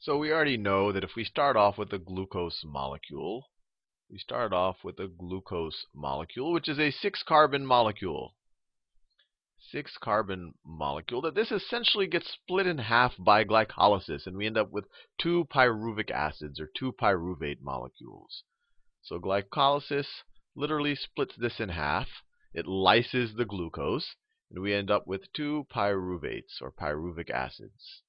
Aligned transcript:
So 0.00 0.16
we 0.16 0.32
already 0.32 0.56
know 0.56 0.92
that 0.92 1.02
if 1.02 1.16
we 1.16 1.24
start 1.24 1.56
off 1.56 1.76
with 1.76 1.92
a 1.92 1.98
glucose 1.98 2.62
molecule, 2.64 3.50
we 4.08 4.16
start 4.16 4.52
off 4.52 4.84
with 4.84 5.00
a 5.00 5.08
glucose 5.08 5.86
molecule, 5.92 6.52
which 6.52 6.68
is 6.68 6.78
a 6.78 6.92
six 6.92 7.24
carbon 7.24 7.66
molecule. 7.66 8.36
Six 9.58 9.98
carbon 9.98 10.54
molecule, 10.64 11.20
that 11.22 11.34
this 11.34 11.50
essentially 11.50 12.06
gets 12.06 12.30
split 12.30 12.68
in 12.68 12.78
half 12.78 13.16
by 13.18 13.42
glycolysis, 13.42 14.24
and 14.24 14.36
we 14.36 14.46
end 14.46 14.56
up 14.56 14.70
with 14.70 14.86
two 15.18 15.46
pyruvic 15.46 16.12
acids 16.12 16.60
or 16.60 16.70
two 16.78 16.92
pyruvate 16.92 17.60
molecules. 17.60 18.44
So 19.02 19.18
glycolysis 19.18 20.06
literally 20.54 20.94
splits 20.94 21.34
this 21.34 21.58
in 21.58 21.70
half. 21.70 22.22
It 22.54 22.68
lyses 22.68 23.34
the 23.34 23.44
glucose, 23.44 24.14
and 24.48 24.62
we 24.62 24.74
end 24.74 24.92
up 24.92 25.08
with 25.08 25.32
two 25.32 25.66
pyruvates 25.74 26.62
or 26.62 26.70
pyruvic 26.70 27.30
acids. 27.30 28.02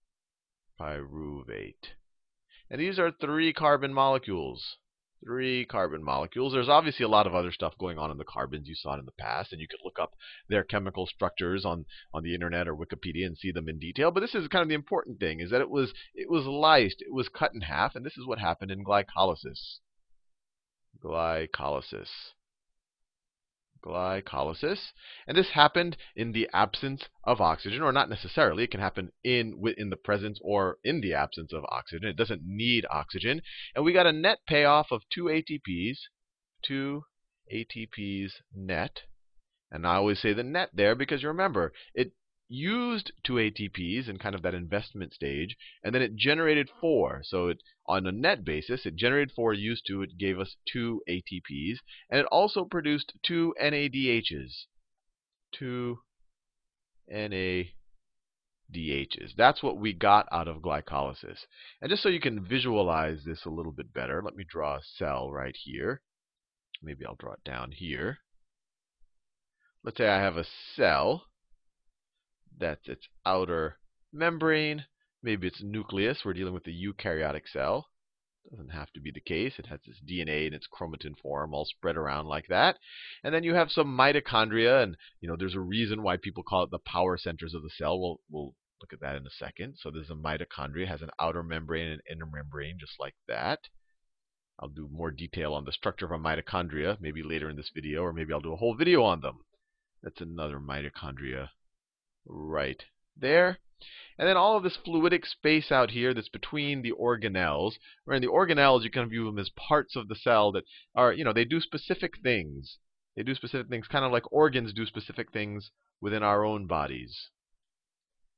Pyruvate. 0.79 1.95
And 2.69 2.79
these 2.79 2.99
are 2.99 3.11
three 3.11 3.51
carbon 3.51 3.93
molecules. 3.93 4.77
Three 5.23 5.65
carbon 5.65 6.03
molecules. 6.03 6.53
There's 6.53 6.69
obviously 6.69 7.03
a 7.03 7.09
lot 7.09 7.27
of 7.27 7.35
other 7.35 7.51
stuff 7.51 7.77
going 7.77 7.97
on 7.97 8.09
in 8.09 8.17
the 8.17 8.23
carbons 8.23 8.69
you 8.69 8.75
saw 8.75 8.97
in 8.97 9.05
the 9.05 9.11
past, 9.11 9.51
and 9.51 9.59
you 9.59 9.67
could 9.67 9.81
look 9.83 9.99
up 9.99 10.13
their 10.47 10.63
chemical 10.63 11.05
structures 11.05 11.65
on, 11.65 11.85
on 12.13 12.23
the 12.23 12.33
internet 12.33 12.67
or 12.69 12.75
Wikipedia 12.75 13.25
and 13.25 13.37
see 13.37 13.51
them 13.51 13.67
in 13.67 13.79
detail. 13.79 14.11
But 14.11 14.21
this 14.21 14.33
is 14.33 14.47
kind 14.47 14.61
of 14.61 14.69
the 14.69 14.75
important 14.75 15.19
thing, 15.19 15.41
is 15.41 15.51
that 15.51 15.61
it 15.61 15.69
was 15.69 15.93
it 16.15 16.29
was 16.29 16.45
lysed, 16.45 17.01
it 17.01 17.11
was 17.11 17.27
cut 17.27 17.53
in 17.53 17.61
half, 17.61 17.95
and 17.95 18.05
this 18.05 18.17
is 18.17 18.25
what 18.25 18.39
happened 18.39 18.71
in 18.71 18.85
glycolysis. 18.85 19.79
Glycolysis 21.03 22.07
glycolysis. 23.85 24.91
And 25.27 25.37
this 25.37 25.51
happened 25.51 25.97
in 26.15 26.31
the 26.31 26.49
absence 26.53 27.07
of 27.23 27.41
oxygen, 27.41 27.81
or 27.81 27.91
not 27.91 28.09
necessarily. 28.09 28.63
It 28.63 28.71
can 28.71 28.79
happen 28.79 29.11
in, 29.23 29.61
in 29.77 29.89
the 29.89 29.97
presence 29.97 30.39
or 30.43 30.77
in 30.83 31.01
the 31.01 31.13
absence 31.13 31.53
of 31.53 31.65
oxygen. 31.69 32.07
It 32.07 32.17
doesn't 32.17 32.41
need 32.43 32.85
oxygen. 32.89 33.41
And 33.75 33.85
we 33.85 33.93
got 33.93 34.07
a 34.07 34.11
net 34.11 34.39
payoff 34.47 34.91
of 34.91 35.03
2 35.13 35.25
ATPs, 35.25 35.97
2 36.65 37.03
ATPs 37.53 38.31
net. 38.55 39.01
And 39.71 39.85
I 39.85 39.95
always 39.95 40.19
say 40.19 40.33
the 40.33 40.43
net 40.43 40.69
there 40.73 40.95
because 40.95 41.23
remember, 41.23 41.73
it 41.93 42.13
used 42.49 43.11
two 43.23 43.33
ATPs 43.33 44.09
in 44.09 44.17
kind 44.17 44.33
of 44.33 44.41
that 44.41 44.55
investment 44.55 45.13
stage, 45.13 45.55
and 45.83 45.93
then 45.93 46.01
it 46.01 46.15
generated 46.15 46.67
four. 46.81 47.21
So 47.23 47.49
it, 47.49 47.61
on 47.85 48.07
a 48.07 48.11
net 48.11 48.43
basis, 48.43 48.85
it 48.85 48.95
generated 48.95 49.31
four, 49.35 49.53
used 49.53 49.85
two, 49.85 50.01
it 50.01 50.17
gave 50.17 50.39
us 50.39 50.57
two 50.67 51.01
ATPs, 51.07 51.77
and 52.09 52.19
it 52.19 52.25
also 52.31 52.65
produced 52.65 53.13
two 53.23 53.53
NADHs. 53.61 54.65
Two 55.53 55.99
NADHs. 57.11 57.69
That's 59.37 59.61
what 59.61 59.77
we 59.77 59.93
got 59.93 60.27
out 60.31 60.47
of 60.47 60.63
glycolysis. 60.63 61.45
And 61.81 61.89
just 61.89 62.01
so 62.01 62.09
you 62.09 62.19
can 62.19 62.43
visualize 62.43 63.23
this 63.25 63.45
a 63.45 63.51
little 63.51 63.71
bit 63.71 63.93
better, 63.93 64.23
let 64.23 64.35
me 64.35 64.43
draw 64.47 64.77
a 64.77 64.81
cell 64.97 65.31
right 65.31 65.55
here. 65.55 66.01
Maybe 66.81 67.05
I'll 67.05 67.15
draw 67.15 67.33
it 67.33 67.43
down 67.43 67.71
here. 67.71 68.19
Let's 69.83 69.97
say 69.97 70.07
I 70.07 70.19
have 70.19 70.37
a 70.37 70.45
cell 70.75 71.28
that's 72.59 72.87
its 72.87 73.07
outer 73.25 73.77
membrane. 74.11 74.85
Maybe 75.21 75.47
its 75.47 75.61
nucleus. 75.61 76.23
We're 76.23 76.33
dealing 76.33 76.53
with 76.53 76.63
the 76.63 76.73
eukaryotic 76.73 77.47
cell. 77.51 77.87
Doesn't 78.49 78.69
have 78.69 78.91
to 78.93 79.01
be 79.01 79.11
the 79.11 79.21
case. 79.21 79.59
It 79.59 79.67
has 79.67 79.79
its 79.85 79.99
DNA 80.01 80.47
in 80.47 80.53
its 80.53 80.67
chromatin 80.67 81.17
form 81.21 81.53
all 81.53 81.65
spread 81.65 81.97
around 81.97 82.27
like 82.27 82.47
that. 82.47 82.77
And 83.23 83.33
then 83.33 83.43
you 83.43 83.53
have 83.53 83.69
some 83.69 83.95
mitochondria, 83.95 84.81
and 84.81 84.97
you 85.21 85.29
know 85.29 85.35
there's 85.37 85.55
a 85.55 85.59
reason 85.59 86.01
why 86.01 86.17
people 86.17 86.43
call 86.43 86.63
it 86.63 86.71
the 86.71 86.79
power 86.79 87.17
centers 87.17 87.53
of 87.53 87.61
the 87.61 87.69
cell. 87.69 87.99
We'll 87.99 88.21
we'll 88.29 88.55
look 88.81 88.93
at 88.93 89.01
that 89.01 89.17
in 89.17 89.27
a 89.27 89.29
second. 89.29 89.75
So 89.77 89.91
there's 89.91 90.09
a 90.09 90.15
mitochondria, 90.15 90.87
has 90.87 91.01
an 91.01 91.11
outer 91.19 91.43
membrane 91.43 91.87
and 91.87 91.93
an 91.93 92.01
inner 92.11 92.25
membrane, 92.25 92.77
just 92.79 92.93
like 92.99 93.15
that. 93.27 93.59
I'll 94.57 94.69
do 94.69 94.89
more 94.91 95.11
detail 95.11 95.53
on 95.53 95.65
the 95.65 95.71
structure 95.71 96.05
of 96.05 96.11
a 96.11 96.17
mitochondria 96.17 96.97
maybe 96.99 97.21
later 97.23 97.49
in 97.49 97.55
this 97.55 97.71
video, 97.73 98.03
or 98.03 98.13
maybe 98.13 98.33
I'll 98.33 98.41
do 98.41 98.53
a 98.53 98.57
whole 98.57 98.75
video 98.75 99.03
on 99.03 99.21
them. 99.21 99.39
That's 100.01 100.21
another 100.21 100.59
mitochondria 100.59 101.49
right 102.25 102.83
there. 103.15 103.59
And 104.17 104.27
then 104.27 104.35
all 104.35 104.57
of 104.57 104.63
this 104.63 104.77
fluidic 104.77 105.25
space 105.25 105.71
out 105.71 105.91
here 105.91 106.13
that's 106.13 106.27
between 106.27 106.81
the 106.81 106.91
organelles. 106.91 107.75
Where 108.03 108.15
in 108.15 108.21
the 108.21 108.27
organelles, 108.27 108.83
you 108.83 108.91
can 108.91 109.07
view 109.07 109.25
them 109.25 109.39
as 109.39 109.49
parts 109.49 109.95
of 109.95 110.09
the 110.09 110.15
cell 110.15 110.51
that 110.51 110.65
are, 110.93 111.13
you 111.13 111.23
know, 111.23 111.31
they 111.31 111.45
do 111.45 111.61
specific 111.61 112.15
things. 112.21 112.77
They 113.15 113.23
do 113.23 113.33
specific 113.33 113.69
things, 113.69 113.87
kind 113.87 114.03
of 114.03 114.11
like 114.11 114.31
organs 114.31 114.73
do 114.73 114.85
specific 114.85 115.31
things 115.31 115.71
within 116.01 116.23
our 116.23 116.43
own 116.43 116.67
bodies. 116.67 117.29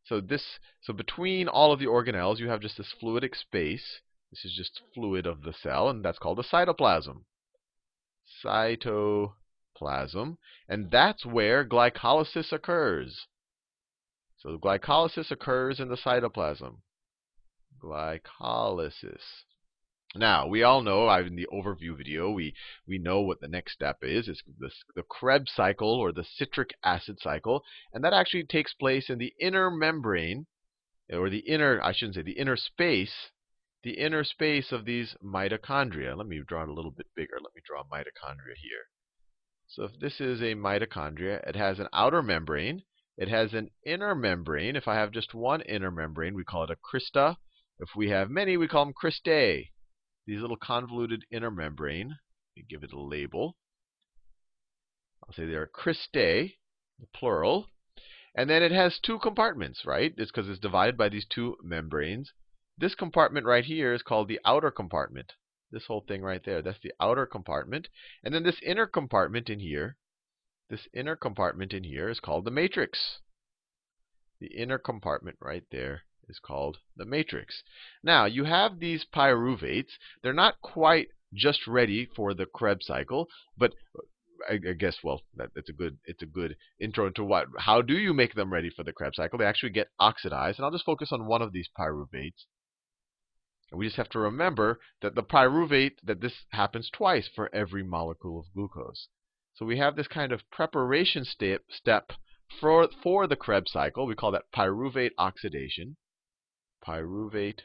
So 0.04 0.22
this, 0.22 0.60
so 0.82 0.94
between 0.94 1.48
all 1.48 1.72
of 1.72 1.80
the 1.80 1.86
organelles, 1.86 2.40
you 2.40 2.50
have 2.50 2.62
just 2.62 2.78
this 2.78 2.94
fluidic 3.02 3.36
space. 3.36 4.02
This 4.32 4.46
is 4.46 4.54
just 4.56 4.82
fluid 4.94 5.26
of 5.26 5.42
the 5.42 5.54
cell, 5.54 5.90
and 5.90 6.06
that's 6.06 6.20
called 6.20 6.38
the 6.38 6.44
cytoplasm. 6.44 7.24
Cytoplasm. 8.44 10.38
And 10.70 10.92
that's 10.92 11.26
where 11.26 11.66
glycolysis 11.66 12.52
occurs. 12.52 13.28
So 14.42 14.58
glycolysis 14.58 15.30
occurs 15.30 15.80
in 15.80 15.90
the 15.90 15.98
cytoplasm. 15.98 16.78
Glycolysis. 17.80 19.22
Now, 20.16 20.48
we 20.48 20.64
all 20.64 20.82
know, 20.82 21.10
in 21.10 21.36
the 21.36 21.48
overview 21.54 21.96
video, 21.96 22.32
we, 22.32 22.54
we 22.88 22.98
know 22.98 23.22
what 23.22 23.40
the 23.40 23.48
next 23.48 23.74
step 23.74 24.00
is. 24.02 24.28
It's 24.28 24.42
the, 24.60 24.72
the 24.96 25.04
Krebs 25.04 25.52
cycle, 25.56 25.94
or 25.94 26.12
the 26.12 26.26
citric 26.26 26.72
acid 26.84 27.20
cycle. 27.22 27.64
And 27.94 28.04
that 28.04 28.14
actually 28.14 28.44
takes 28.44 28.74
place 28.74 29.10
in 29.10 29.20
the 29.20 29.34
inner 29.40 29.70
membrane, 29.70 30.48
or 31.10 31.30
the 31.30 31.40
inner, 31.40 31.80
I 31.82 31.94
shouldn't 31.94 32.16
say, 32.16 32.24
the 32.24 32.40
inner 32.40 32.58
space, 32.58 33.32
the 33.84 34.00
inner 34.00 34.24
space 34.24 34.72
of 34.72 34.86
these 34.86 35.16
mitochondria. 35.24 36.18
Let 36.18 36.28
me 36.28 36.42
draw 36.46 36.64
it 36.64 36.70
a 36.70 36.74
little 36.74 36.92
bit 36.92 37.08
bigger. 37.16 37.36
Let 37.36 37.56
me 37.56 37.62
draw 37.66 37.82
a 37.82 37.86
mitochondria 37.86 38.56
here. 38.62 38.90
So 39.68 39.84
if 39.84 39.92
this 40.00 40.20
is 40.20 40.42
a 40.42 40.56
mitochondria, 40.56 41.48
it 41.48 41.56
has 41.56 41.80
an 41.80 41.88
outer 41.94 42.22
membrane. 42.22 42.84
It 43.18 43.28
has 43.28 43.54
an 43.54 43.70
inner 43.86 44.16
membrane. 44.16 44.76
If 44.76 44.88
I 44.88 44.96
have 44.96 45.12
just 45.12 45.34
one 45.34 45.62
inner 45.62 45.92
membrane, 45.92 46.34
we 46.34 46.44
call 46.44 46.64
it 46.64 46.72
a 46.72 46.76
crista. 46.76 47.38
If 47.80 47.90
we 47.96 48.10
have 48.10 48.30
many, 48.30 48.58
we 48.58 48.68
call 48.68 48.86
them 48.86 48.94
cristae. 48.94 49.70
These 50.26 50.42
little 50.42 50.58
convoluted 50.58 51.26
inner 51.32 51.52
membrane. 51.52 52.18
Let 52.56 52.68
give 52.68 52.84
it 52.84 52.94
a 52.94 53.02
label. 53.02 53.58
I'll 55.24 55.34
say 55.34 55.46
they're 55.46 55.68
cristae, 55.68 56.58
the 57.00 57.08
plural. 57.14 57.68
And 58.34 58.50
then 58.50 58.64
it 58.64 58.72
has 58.72 59.00
two 59.00 59.20
compartments, 59.20 59.86
right? 59.86 60.14
It's 60.18 60.32
because 60.32 60.50
it's 60.50 60.60
divided 60.60 60.98
by 60.98 61.10
these 61.10 61.26
two 61.26 61.58
membranes. 61.62 62.32
This 62.78 62.96
compartment 62.96 63.46
right 63.46 63.66
here 63.66 63.94
is 63.94 64.02
called 64.02 64.30
the 64.30 64.40
outer 64.46 64.72
compartment. 64.72 65.34
This 65.72 65.86
whole 65.86 66.02
thing 66.02 66.22
right 66.22 66.44
there, 66.44 66.62
that's 66.62 66.80
the 66.82 66.94
outer 67.00 67.26
compartment. 67.26 67.88
And 68.24 68.34
then 68.34 68.44
this 68.44 68.62
inner 68.62 68.88
compartment 68.88 69.50
in 69.50 69.60
here 69.60 69.98
this 70.72 70.88
inner 70.94 71.18
compartment 71.18 71.74
in 71.74 71.84
here 71.84 72.10
is 72.10 72.22
called 72.22 72.46
the 72.46 72.50
matrix. 72.50 73.20
The 74.40 74.48
inner 74.48 74.78
compartment 74.78 75.36
right 75.42 75.66
there 75.70 76.04
is 76.30 76.40
called 76.40 76.78
the 76.96 77.04
matrix. 77.04 77.62
Now, 78.02 78.24
you 78.24 78.46
have 78.46 78.80
these 78.80 79.06
pyruvates. 79.14 79.92
They're 80.24 80.32
not 80.32 80.62
quite 80.62 81.10
just 81.34 81.68
ready 81.68 82.06
for 82.16 82.34
the 82.34 82.46
Krebs 82.46 82.86
cycle, 82.86 83.28
but 83.58 83.74
I, 84.50 84.54
I 84.54 84.74
guess 84.74 84.96
well, 85.04 85.22
that, 85.36 85.50
it's 85.58 85.68
a 85.68 85.74
good 85.74 85.98
it's 86.06 86.24
a 86.24 86.26
good 86.26 86.56
intro 86.80 87.08
into 87.08 87.26
what 87.26 87.48
how 87.58 87.82
do 87.82 87.98
you 87.98 88.14
make 88.14 88.34
them 88.34 88.54
ready 88.54 88.70
for 88.70 88.84
the 88.84 88.94
Krebs 88.94 89.18
cycle? 89.18 89.38
They 89.38 89.46
actually 89.46 89.72
get 89.72 89.92
oxidized, 90.00 90.58
and 90.58 90.66
I'll 90.66 90.72
just 90.72 90.86
focus 90.86 91.10
on 91.12 91.28
one 91.28 91.42
of 91.42 91.52
these 91.52 91.70
pyruvates. 91.78 92.46
And 93.72 93.78
we 93.78 93.88
just 93.88 93.98
have 93.98 94.10
to 94.12 94.20
remember 94.20 94.80
that 95.02 95.16
the 95.16 95.24
pyruvate 95.24 95.98
that 96.04 96.22
this 96.22 96.46
happens 96.52 96.90
twice 96.90 97.28
for 97.36 97.54
every 97.54 97.84
molecule 97.84 98.40
of 98.40 98.54
glucose. 98.54 99.10
So 99.54 99.66
we 99.66 99.78
have 99.78 99.96
this 99.96 100.08
kind 100.08 100.32
of 100.32 100.50
preparation 100.52 101.26
step, 101.26 101.62
step 101.70 102.12
for, 102.60 102.88
for 103.04 103.28
the 103.28 103.36
Krebs 103.36 103.72
cycle. 103.72 104.06
We 104.06 104.16
call 104.16 104.32
that 104.32 104.52
pyruvate 104.56 105.12
oxidation. 105.18 105.98
Pyruvate 106.86 107.62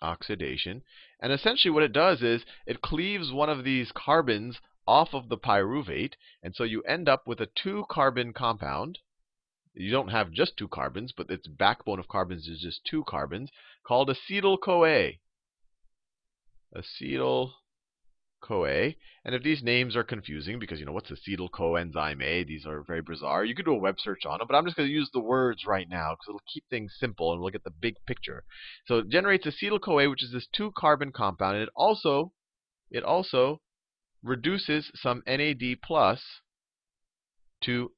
oxidation. 0.00 0.82
And 1.20 1.32
essentially 1.32 1.72
what 1.72 1.82
it 1.82 1.92
does 1.92 2.22
is 2.22 2.44
it 2.66 2.80
cleaves 2.80 3.32
one 3.32 3.50
of 3.50 3.64
these 3.64 3.92
carbons 3.92 4.60
off 4.86 5.12
of 5.12 5.28
the 5.28 5.36
pyruvate. 5.36 6.14
And 6.42 6.54
so 6.54 6.64
you 6.64 6.82
end 6.82 7.08
up 7.08 7.26
with 7.26 7.40
a 7.40 7.48
two-carbon 7.54 8.32
compound. 8.32 8.98
You 9.74 9.90
don't 9.90 10.08
have 10.08 10.32
just 10.32 10.56
two 10.56 10.68
carbons, 10.68 11.12
but 11.16 11.30
its 11.30 11.46
backbone 11.46 11.98
of 11.98 12.08
carbons 12.08 12.48
is 12.48 12.60
just 12.60 12.84
two 12.84 13.04
carbons, 13.06 13.50
called 13.86 14.08
acetyl-CoA. 14.08 15.18
Acetyl 16.74 17.52
CoA. 18.40 18.94
And 19.24 19.34
if 19.34 19.42
these 19.42 19.62
names 19.62 19.96
are 19.96 20.04
confusing, 20.04 20.58
because 20.58 20.78
you 20.80 20.86
know 20.86 20.92
what's 20.92 21.10
acetyl 21.10 21.50
coenzyme 21.50 22.22
A, 22.22 22.44
these 22.44 22.66
are 22.66 22.82
very 22.82 23.02
bizarre. 23.02 23.44
You 23.44 23.54
could 23.54 23.64
do 23.64 23.74
a 23.74 23.78
web 23.78 23.96
search 23.98 24.24
on 24.26 24.38
them, 24.38 24.46
but 24.48 24.56
I'm 24.56 24.64
just 24.64 24.76
going 24.76 24.88
to 24.88 24.92
use 24.92 25.10
the 25.12 25.20
words 25.20 25.64
right 25.66 25.88
now 25.88 26.12
because 26.12 26.28
it'll 26.28 26.52
keep 26.52 26.64
things 26.70 26.96
simple 26.98 27.32
and 27.32 27.40
we'll 27.40 27.50
get 27.50 27.64
the 27.64 27.70
big 27.70 27.94
picture. 28.06 28.44
So 28.86 28.98
it 28.98 29.08
generates 29.08 29.46
acetyl 29.46 29.80
CoA, 29.80 30.08
which 30.08 30.22
is 30.22 30.32
this 30.32 30.48
two-carbon 30.54 31.12
compound, 31.12 31.56
and 31.56 31.62
it 31.62 31.70
also 31.76 32.32
it 32.90 33.04
also 33.04 33.60
reduces 34.22 34.90
some 34.94 35.22
NAD 35.26 35.76
plus 35.82 36.22
to 37.62 37.92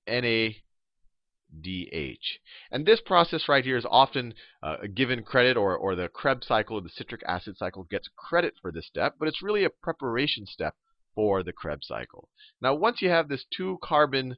NADH. 1.54 2.38
And 2.70 2.86
this 2.86 3.00
process 3.00 3.48
right 3.48 3.64
here 3.64 3.76
is 3.76 3.86
often 3.88 4.34
uh, 4.62 4.76
given 4.94 5.22
credit, 5.22 5.56
or, 5.56 5.76
or 5.76 5.94
the 5.94 6.08
Krebs 6.08 6.46
cycle, 6.46 6.78
or 6.78 6.80
the 6.80 6.88
citric 6.88 7.22
acid 7.26 7.56
cycle, 7.56 7.84
gets 7.84 8.08
credit 8.16 8.54
for 8.60 8.70
this 8.70 8.86
step, 8.86 9.16
but 9.18 9.28
it's 9.28 9.42
really 9.42 9.64
a 9.64 9.70
preparation 9.70 10.46
step 10.46 10.74
for 11.14 11.42
the 11.42 11.52
Krebs 11.52 11.86
cycle. 11.88 12.28
Now, 12.60 12.74
once 12.74 13.02
you 13.02 13.10
have 13.10 13.28
this 13.28 13.44
two 13.54 13.78
carbon, 13.82 14.36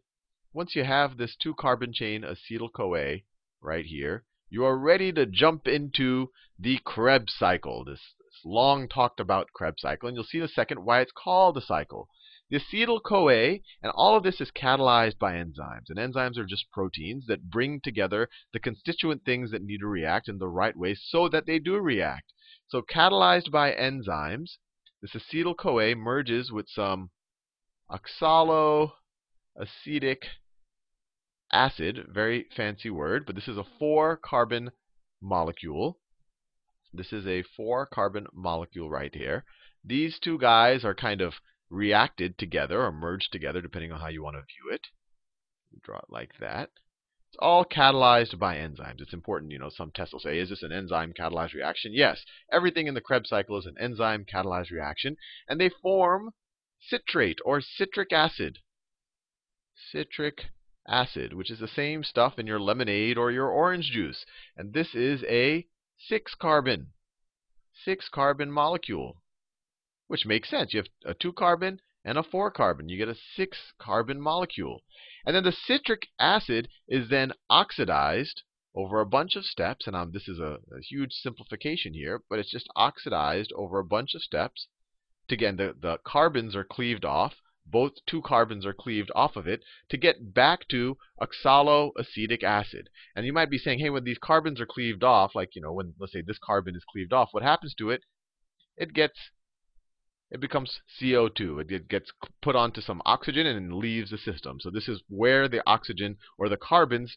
once 0.53 0.75
you 0.75 0.85
have 0.85 1.17
this 1.17 1.37
two 1.37 1.55
carbon 1.55 1.93
chain 1.93 2.23
acetyl 2.23 2.73
CoA 2.73 3.19
right 3.61 3.85
here, 3.85 4.25
you 4.49 4.65
are 4.65 4.77
ready 4.77 5.13
to 5.13 5.27
jump 5.27 5.67
into 5.67 6.31
the 6.59 6.79
Krebs 6.85 7.35
cycle, 7.39 7.85
this, 7.85 8.01
this 8.19 8.41
long 8.45 8.89
talked 8.89 9.21
about 9.21 9.53
Krebs 9.55 9.83
cycle, 9.83 10.09
and 10.09 10.17
you'll 10.17 10.25
see 10.25 10.39
in 10.39 10.45
a 10.45 10.49
second 10.49 10.85
why 10.85 11.01
it's 11.01 11.13
called 11.13 11.57
a 11.57 11.63
cycle. 11.63 12.09
The 12.53 12.61
acetyl-CoA, 12.61 13.61
and 13.83 13.93
all 13.95 14.15
of 14.15 14.25
this 14.25 14.39
is 14.39 14.51
catalyzed 14.51 15.19
by 15.19 15.33
enzymes. 15.33 15.89
And 15.89 15.99
enzymes 15.99 16.37
are 16.37 16.45
just 16.45 16.71
proteins 16.71 17.25
that 17.27 17.49
bring 17.49 17.81
together 17.81 18.29
the 18.53 18.61
constituent 18.61 19.25
things 19.25 19.51
that 19.53 19.63
need 19.63 19.79
to 19.79 19.87
react 19.87 20.29
in 20.29 20.37
the 20.37 20.49
right 20.49 20.77
way 20.77 20.95
so 20.95 21.31
that 21.31 21.47
they 21.47 21.59
do 21.59 21.79
react. 21.79 22.35
So 22.69 22.83
catalyzed 22.83 23.51
by 23.51 23.73
enzymes, 23.73 24.59
this 25.01 25.13
acetyl-CoA 25.13 25.95
merges 25.97 26.53
with 26.53 26.69
some 26.69 27.09
oxaloacetic 27.91 28.93
acid, 31.51 32.07
very 32.11 32.49
fancy 32.55 32.91
word, 32.91 33.25
but 33.25 33.35
this 33.35 33.49
is 33.49 33.57
a 33.57 33.65
four 33.79 34.19
carbon 34.19 34.73
molecule. 35.23 36.01
This 36.93 37.15
is 37.15 37.27
a 37.27 37.45
four 37.57 37.87
carbon 37.87 38.27
molecule 38.35 38.91
right 38.91 39.15
here. 39.15 39.47
These 39.83 40.19
two 40.19 40.37
guys 40.37 40.85
are 40.85 40.95
kind 40.95 41.23
of 41.23 41.41
reacted 41.73 42.37
together 42.37 42.83
or 42.83 42.93
merged 42.93 43.33
together, 43.33 43.63
depending 43.63 43.91
on 43.91 44.01
how 44.01 44.09
you 44.09 44.23
want 44.23 44.37
to 44.37 44.43
view 44.43 44.73
it. 44.73 44.89
Draw 45.83 45.99
it 45.99 46.11
like 46.11 46.33
that. 46.39 46.71
It's 47.31 47.39
all 47.39 47.65
catalyzed 47.65 48.39
by 48.39 48.57
enzymes. 48.57 49.01
It's 49.01 49.15
important, 49.15 49.53
you 49.53 49.59
know, 49.59 49.71
some 49.71 49.91
tests 49.91 50.13
will 50.13 50.21
say, 50.21 50.39
is 50.39 50.51
this 50.51 50.63
an 50.63 50.71
enzyme 50.71 51.15
catalyzed 51.19 51.55
reaction? 51.55 51.93
Yes, 51.95 52.27
everything 52.53 52.89
in 52.89 52.95
the 52.95 53.01
Krebs 53.01 53.31
cycle 53.31 53.59
is 53.59 53.65
an 53.65 53.77
enzyme 53.81 54.27
catalyzed 54.27 54.71
reaction, 54.71 55.17
and 55.49 55.59
they 55.59 55.71
form 55.71 56.33
citrate 56.79 57.39
or 57.43 57.63
citric 57.63 58.13
acid. 58.13 58.59
Citric 59.91 60.43
acid, 60.87 61.33
which 61.33 61.51
is 61.51 61.61
the 61.61 61.69
same 61.69 62.05
stuff 62.05 62.39
in 62.39 62.47
your 62.47 62.61
lemonade 62.61 63.17
or 63.17 63.31
your 63.31 63.49
orange 63.49 63.91
juice. 63.93 64.27
And 64.55 64.75
this 64.75 64.95
is 64.95 65.25
a 65.25 65.67
6 66.09 66.35
carbon, 66.35 66.89
6 67.85 68.11
carbon 68.11 68.53
molecule 68.53 69.22
which 70.13 70.27
makes 70.27 70.51
sense. 70.51 70.75
You 70.75 70.81
have 70.81 70.89
a 71.07 71.15
2 71.15 71.33
carbon 71.33 71.81
and 72.05 72.19
a 72.19 72.23
4 72.23 72.51
carbon. 72.51 72.91
You 72.91 72.99
get 72.99 73.09
a 73.09 73.17
6 73.35 73.73
carbon 73.79 74.21
molecule. 74.21 74.83
And 75.25 75.35
then 75.35 75.43
the 75.43 75.53
citric 75.53 76.09
acid 76.19 76.69
is 76.87 77.09
then 77.09 77.33
oxidized 77.49 78.43
over 78.75 79.01
a 79.01 79.07
bunch 79.07 79.37
of 79.37 79.47
steps. 79.47 79.87
And 79.87 79.97
um, 79.97 80.13
this 80.13 80.29
is 80.29 80.39
a, 80.39 80.59
a, 80.71 80.83
huge 80.83 81.15
simplification 81.15 81.95
here, 81.95 82.21
but 82.29 82.39
it's 82.39 82.51
just 82.51 82.69
oxidized 82.77 83.55
over 83.57 83.79
a 83.79 83.87
bunch 83.87 84.15
of 84.15 84.21
steps. 84.21 84.69
To, 85.29 85.35
Again, 85.35 85.57
the, 85.57 85.75
the 85.81 85.97
carbons 86.05 86.55
are 86.55 86.63
cleaved 86.63 87.07
off. 87.07 87.37
Both 87.65 87.93
two 88.07 88.21
carbons 88.21 88.67
are 88.67 88.75
cleaved 88.75 89.11
off 89.15 89.35
of 89.35 89.49
it 89.49 89.63
to 89.89 89.97
get 89.97 90.35
back 90.35 90.69
to 90.69 90.99
oxaloacetic 91.23 92.43
acid. 92.43 92.91
And 93.17 93.25
you 93.25 93.33
might 93.33 93.49
be 93.49 93.57
saying, 93.57 93.79
hey, 93.79 93.89
when 93.89 94.05
these 94.05 94.19
carbons 94.19 94.61
are 94.61 94.67
cleaved 94.67 95.05
off, 95.05 95.35
like, 95.35 95.57
you 95.57 95.63
know, 95.63 95.73
when, 95.73 95.95
let's 95.99 96.13
say, 96.13 96.21
this 96.21 96.39
carbon 96.39 96.77
is 96.77 96.85
cleaved 96.85 97.15
off, 97.15 97.31
what 97.33 97.43
happens 97.43 97.75
to 97.77 97.89
it? 97.89 98.03
It 98.77 98.93
gets 98.93 99.19
it 100.33 100.41
becomes 100.41 100.81
CO2. 100.99 101.71
It 101.71 101.89
gets 101.89 102.11
put 102.41 102.57
onto 102.57 102.81
some 102.81 103.03
oxygen 103.05 103.47
and 103.47 103.75
leaves 103.75 104.11
the 104.11 104.17
system. 104.17 104.61
So 104.61 104.71
this 104.71 104.89
is 104.89 105.03
where 105.09 105.47
the 105.47 105.63
oxygen 105.67 106.17
or 106.39 106.49
the 106.49 106.57
carbons 106.57 107.15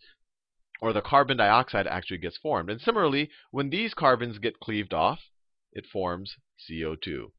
or 0.82 0.92
the 0.92 1.02
carbon 1.02 1.38
dioxide 1.38 1.88
actually 1.88 2.18
gets 2.18 2.38
formed. 2.38 2.70
And 2.70 2.82
similarly, 2.82 3.30
when 3.52 3.70
these 3.70 3.94
carbons 3.94 4.38
get 4.38 4.60
cleaved 4.60 4.94
off, 4.94 5.20
it 5.72 5.86
forms 5.86 6.36
CO2. 6.70 7.32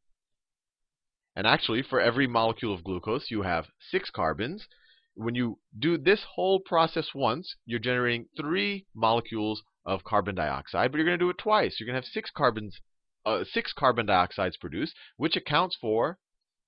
And 1.37 1.47
actually, 1.47 1.83
for 1.83 2.01
every 2.01 2.27
molecule 2.27 2.73
of 2.73 2.83
glucose, 2.83 3.31
you 3.31 3.43
have 3.43 3.67
six 3.91 4.09
carbons. 4.09 4.67
When 5.15 5.35
you 5.35 5.59
do 5.79 5.99
this 5.99 6.25
whole 6.37 6.59
process 6.59 7.09
once, 7.15 7.55
you're 7.67 7.81
generating 7.81 8.29
three 8.35 8.87
molecules 8.95 9.63
of 9.85 10.05
carbon 10.05 10.37
dioxide, 10.37 10.91
but 10.91 10.97
you're 10.97 11.07
going 11.07 11.19
to 11.19 11.25
do 11.25 11.31
it 11.31 11.37
twice. 11.37 11.77
You're 11.79 11.87
going 11.87 12.01
to 12.01 12.07
have 12.07 12.11
six 12.11 12.31
carbons 12.35 12.81
uh, 13.27 13.45
six 13.45 13.73
carbon 13.73 14.07
dioxides 14.07 14.59
produced, 14.59 14.95
which 15.17 15.37
accounts 15.37 15.77
for 15.79 16.19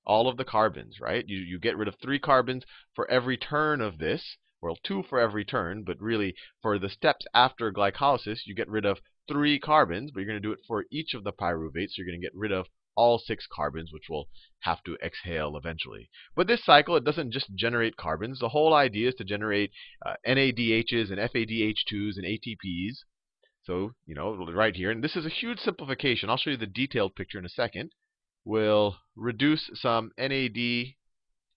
all 0.05 0.29
of 0.29 0.37
the 0.37 0.45
carbons, 0.45 0.99
right? 1.01 1.25
You, 1.29 1.39
you 1.39 1.59
get 1.59 1.77
rid 1.77 1.89
of 1.89 1.95
three 2.03 2.19
carbons 2.19 2.65
for 2.95 3.09
every 3.11 3.37
turn 3.37 3.81
of 3.81 3.99
this, 3.99 4.37
well, 4.61 4.77
two 4.83 5.05
for 5.09 5.21
every 5.21 5.45
turn, 5.45 5.85
but 5.85 6.01
really 6.01 6.35
for 6.61 6.79
the 6.79 6.89
steps 6.89 7.27
after 7.33 7.73
glycolysis, 7.73 8.41
you 8.45 8.55
get 8.55 8.69
rid 8.69 8.85
of 8.85 8.99
three 9.29 9.61
carbons, 9.61 10.11
but 10.11 10.21
you're 10.21 10.27
going 10.29 10.43
to 10.43 10.49
do 10.49 10.53
it 10.53 10.59
for 10.67 10.85
each 10.91 11.15
of 11.15 11.23
the 11.23 11.33
pyruvates. 11.33 11.91
So 11.91 11.99
you're 11.99 12.07
going 12.07 12.21
to 12.21 12.27
get 12.27 12.35
rid 12.35 12.51
of 12.51 12.67
all 12.97 13.21
six 13.21 13.47
carbons, 13.47 13.93
which 13.93 14.09
will 14.11 14.29
have 14.61 14.83
to 14.83 14.97
exhale 15.01 15.57
eventually. 15.57 16.11
But 16.35 16.49
this 16.49 16.65
cycle, 16.65 16.97
it 16.97 17.05
doesn't 17.05 17.33
just 17.33 17.55
generate 17.55 17.97
carbons. 17.97 18.41
The 18.41 18.49
whole 18.49 18.75
idea 18.75 19.11
is 19.11 19.15
to 19.17 19.25
generate 19.25 19.71
uh, 20.05 20.15
NADHs 20.27 21.13
and 21.13 21.21
FADH2s 21.21 22.17
and 22.17 22.25
ATPs 22.25 22.97
so, 23.69 23.93
you 24.07 24.15
know, 24.15 24.35
right 24.35 24.75
here, 24.75 24.91
and 24.91 25.05
this 25.05 25.15
is 25.15 25.27
a 25.27 25.29
huge 25.29 25.59
simplification. 25.59 26.31
I'll 26.31 26.39
show 26.39 26.49
you 26.49 26.57
the 26.57 26.67
detailed 26.67 27.15
picture 27.15 27.39
in 27.39 27.45
a 27.45 27.51
second. 27.51 27.91
We'll 28.43 28.97
reduce 29.15 29.69
some 29.75 30.11
NAD 30.17 30.95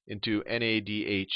into 0.07 0.43
NADH, 0.43 1.29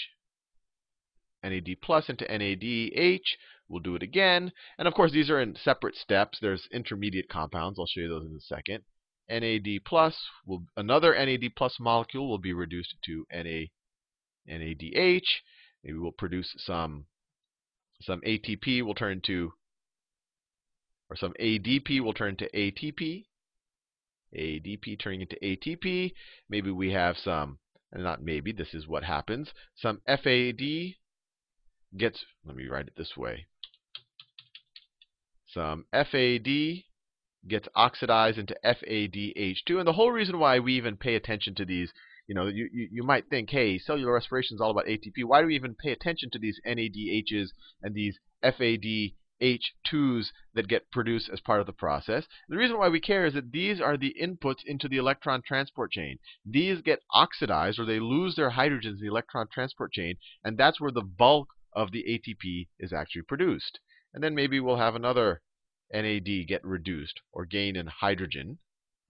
NAD 1.41 1.77
plus 1.81 2.09
into 2.09 2.25
NADH. 2.25 3.21
We'll 3.69 3.79
do 3.79 3.95
it 3.95 4.03
again. 4.03 4.51
And 4.77 4.85
of 4.85 4.93
course, 4.93 5.13
these 5.13 5.29
are 5.29 5.39
in 5.39 5.55
separate 5.55 5.95
steps. 5.95 6.39
There's 6.41 6.67
intermediate 6.73 7.29
compounds. 7.29 7.79
I'll 7.79 7.87
show 7.87 8.01
you 8.01 8.09
those 8.09 8.25
in 8.25 8.35
a 8.35 8.41
second. 8.41 8.83
NAD 9.29 9.85
plus, 9.85 10.25
will, 10.45 10.65
another 10.75 11.15
NAD 11.15 11.55
plus 11.55 11.77
molecule 11.79 12.29
will 12.29 12.37
be 12.37 12.51
reduced 12.51 12.95
to 13.05 13.25
NA, 13.31 13.67
NADH. 14.49 15.21
Maybe 15.85 15.97
we'll 15.97 16.11
produce 16.11 16.53
some, 16.57 17.05
some 18.01 18.19
ATP 18.27 18.81
will 18.81 18.93
turn 18.93 19.21
to 19.27 19.53
or 21.09 21.15
some 21.15 21.33
ADP 21.39 22.01
will 22.01 22.13
turn 22.13 22.29
into 22.31 22.49
ATP. 22.53 23.25
ADP 24.35 24.99
turning 24.99 25.21
into 25.21 25.37
ATP. 25.41 26.13
Maybe 26.49 26.71
we 26.71 26.91
have 26.91 27.17
some, 27.17 27.59
and 27.91 28.03
not 28.03 28.21
maybe, 28.21 28.51
this 28.51 28.73
is 28.73 28.87
what 28.87 29.03
happens. 29.03 29.49
Some 29.75 30.01
FAD 30.07 30.95
gets, 31.97 32.25
let 32.45 32.55
me 32.55 32.67
write 32.67 32.87
it 32.87 32.95
this 32.97 33.15
way. 33.15 33.45
Some 35.47 35.85
FAD 35.93 36.83
gets 37.47 37.67
oxidized 37.75 38.37
into 38.37 38.57
FADH2. 38.65 39.77
And 39.77 39.87
the 39.87 39.93
whole 39.93 40.11
reason 40.11 40.39
why 40.39 40.59
we 40.59 40.75
even 40.75 40.97
pay 40.97 41.15
attention 41.15 41.55
to 41.55 41.65
these, 41.65 41.93
you 42.27 42.35
know, 42.35 42.47
you, 42.47 42.67
you, 42.73 42.89
you 42.91 43.03
might 43.03 43.29
think, 43.29 43.51
hey, 43.51 43.77
cellular 43.77 44.13
respiration 44.13 44.55
is 44.55 44.61
all 44.61 44.71
about 44.71 44.87
ATP. 44.87 45.23
Why 45.23 45.41
do 45.41 45.47
we 45.47 45.55
even 45.55 45.75
pay 45.75 45.91
attention 45.91 46.29
to 46.31 46.39
these 46.39 46.59
NADHs 46.65 47.49
and 47.81 47.93
these 47.93 48.17
FAD 48.41 49.13
H2s 49.41 50.31
that 50.53 50.67
get 50.67 50.91
produced 50.91 51.29
as 51.29 51.41
part 51.41 51.59
of 51.59 51.65
the 51.65 51.73
process. 51.73 52.25
The 52.47 52.57
reason 52.57 52.77
why 52.77 52.89
we 52.89 52.99
care 52.99 53.25
is 53.25 53.33
that 53.33 53.51
these 53.51 53.81
are 53.81 53.97
the 53.97 54.15
inputs 54.21 54.63
into 54.65 54.87
the 54.87 54.97
electron 54.97 55.41
transport 55.41 55.91
chain. 55.91 56.19
These 56.45 56.81
get 56.81 57.01
oxidized 57.11 57.79
or 57.79 57.85
they 57.85 57.99
lose 57.99 58.35
their 58.35 58.51
hydrogens 58.51 58.95
in 58.95 58.99
the 59.01 59.07
electron 59.07 59.47
transport 59.51 59.91
chain, 59.91 60.15
and 60.43 60.57
that's 60.57 60.79
where 60.79 60.91
the 60.91 61.01
bulk 61.01 61.49
of 61.73 61.91
the 61.91 62.03
ATP 62.03 62.67
is 62.79 62.93
actually 62.93 63.23
produced. 63.23 63.79
And 64.13 64.23
then 64.23 64.35
maybe 64.35 64.59
we'll 64.59 64.77
have 64.77 64.95
another 64.95 65.41
NAD 65.93 66.47
get 66.47 66.63
reduced 66.63 67.19
or 67.31 67.45
gain 67.45 67.75
in 67.75 67.87
hydrogen. 67.87 68.59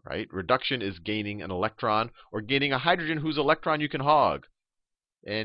Right? 0.03 0.27
Reduction 0.31 0.81
is 0.81 0.99
gaining 0.99 1.41
an 1.41 1.51
electron 1.51 2.11
or 2.31 2.41
gaining 2.41 2.71
a 2.71 2.79
hydrogen 2.79 3.19
whose 3.19 3.37
electron 3.37 3.81
you 3.81 3.89
can 3.89 4.01
hog. 4.01 4.45
Na 5.23 5.43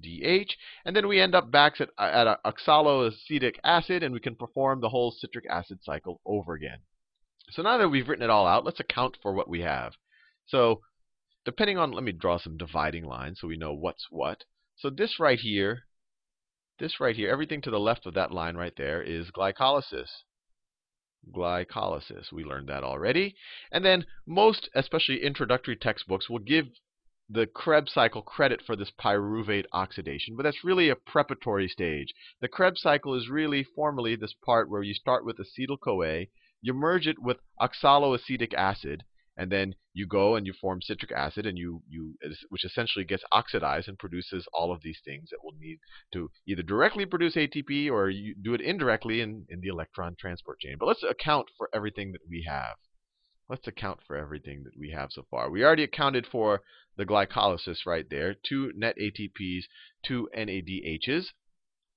DH. 0.00 0.54
And 0.84 0.94
then 0.94 1.08
we 1.08 1.20
end 1.20 1.34
up 1.34 1.50
back 1.50 1.80
at, 1.80 1.90
at 1.98 2.42
oxaloacetic 2.44 3.56
acid, 3.64 4.02
and 4.02 4.14
we 4.14 4.20
can 4.20 4.36
perform 4.36 4.80
the 4.80 4.88
whole 4.88 5.10
citric 5.10 5.44
acid 5.50 5.78
cycle 5.82 6.20
over 6.24 6.54
again. 6.54 6.78
So 7.50 7.62
now 7.62 7.78
that 7.78 7.88
we've 7.88 8.08
written 8.08 8.24
it 8.24 8.30
all 8.30 8.46
out, 8.46 8.64
let's 8.64 8.80
account 8.80 9.16
for 9.22 9.32
what 9.32 9.48
we 9.48 9.60
have. 9.60 9.94
So 10.46 10.82
depending 11.44 11.78
on, 11.78 11.92
let 11.92 12.04
me 12.04 12.12
draw 12.12 12.38
some 12.38 12.56
dividing 12.56 13.04
lines 13.04 13.40
so 13.40 13.48
we 13.48 13.56
know 13.56 13.72
what's 13.72 14.06
what. 14.10 14.44
So 14.76 14.90
this 14.90 15.18
right 15.18 15.38
here, 15.38 15.84
this 16.78 17.00
right 17.00 17.16
here, 17.16 17.30
everything 17.30 17.62
to 17.62 17.70
the 17.70 17.80
left 17.80 18.06
of 18.06 18.14
that 18.14 18.32
line 18.32 18.56
right 18.56 18.74
there 18.76 19.02
is 19.02 19.30
glycolysis. 19.30 20.08
Glycolysis. 21.34 22.32
We 22.32 22.44
learned 22.44 22.68
that 22.68 22.84
already. 22.84 23.34
And 23.72 23.84
then 23.84 24.06
most, 24.26 24.68
especially 24.74 25.24
introductory 25.24 25.76
textbooks, 25.76 26.28
will 26.28 26.38
give 26.38 26.66
the 27.30 27.46
Krebs 27.46 27.92
cycle 27.92 28.22
credit 28.22 28.62
for 28.62 28.74
this 28.74 28.90
pyruvate 28.90 29.66
oxidation, 29.72 30.34
but 30.36 30.44
that's 30.44 30.64
really 30.64 30.88
a 30.88 30.96
preparatory 30.96 31.68
stage. 31.68 32.14
The 32.40 32.48
Krebs 32.48 32.80
cycle 32.80 33.14
is 33.14 33.28
really 33.28 33.62
formally 33.62 34.16
this 34.16 34.34
part 34.44 34.70
where 34.70 34.82
you 34.82 34.94
start 34.94 35.24
with 35.24 35.36
acetyl-CoA, 35.38 36.28
you 36.62 36.72
merge 36.72 37.06
it 37.06 37.18
with 37.20 37.38
oxaloacetic 37.60 38.54
acid, 38.54 39.04
and 39.36 39.52
then 39.52 39.74
you 39.92 40.06
go 40.06 40.34
and 40.34 40.46
you 40.46 40.52
form 40.52 40.80
citric 40.82 41.12
acid, 41.12 41.46
and 41.46 41.56
you 41.56 41.82
you 41.88 42.16
which 42.48 42.64
essentially 42.64 43.04
gets 43.04 43.22
oxidized 43.30 43.88
and 43.88 43.98
produces 43.98 44.46
all 44.52 44.72
of 44.72 44.82
these 44.82 44.98
things 45.04 45.28
that 45.30 45.38
will 45.44 45.54
need 45.60 45.78
to 46.12 46.30
either 46.46 46.62
directly 46.62 47.06
produce 47.06 47.36
ATP 47.36 47.90
or 47.90 48.10
you 48.10 48.34
do 48.42 48.54
it 48.54 48.60
indirectly 48.60 49.20
in, 49.20 49.46
in 49.48 49.60
the 49.60 49.68
electron 49.68 50.16
transport 50.18 50.58
chain. 50.60 50.76
But 50.78 50.86
let's 50.86 51.04
account 51.04 51.48
for 51.56 51.68
everything 51.72 52.12
that 52.12 52.22
we 52.28 52.44
have. 52.48 52.76
Let's 53.48 53.66
account 53.66 54.00
for 54.06 54.14
everything 54.14 54.64
that 54.64 54.76
we 54.78 54.90
have 54.90 55.10
so 55.10 55.24
far. 55.30 55.50
We 55.50 55.64
already 55.64 55.82
accounted 55.82 56.26
for 56.26 56.62
the 56.96 57.06
glycolysis 57.06 57.86
right 57.86 58.08
there, 58.10 58.34
two 58.34 58.72
net 58.74 58.96
ATPs, 58.98 59.64
two 60.02 60.28
NADHs. 60.36 61.32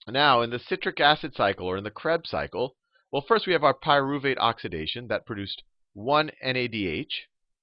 Now, 0.07 0.41
in 0.41 0.49
the 0.49 0.59
citric 0.59 0.99
acid 0.99 1.35
cycle, 1.35 1.67
or 1.67 1.77
in 1.77 1.83
the 1.83 1.91
Krebs 1.91 2.29
cycle, 2.29 2.77
well, 3.11 3.25
first 3.27 3.45
we 3.45 3.53
have 3.53 3.63
our 3.63 3.73
pyruvate 3.73 4.37
oxidation 4.37 5.07
that 5.07 5.25
produced 5.25 5.63
one 5.93 6.31
NADH, 6.41 7.11